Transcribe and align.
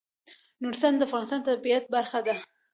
نورستان 0.61 0.93
د 0.95 1.01
افغانستان 1.07 1.39
د 1.43 1.47
طبیعت 1.57 1.83
برخه 1.95 2.19
ده. 2.27 2.35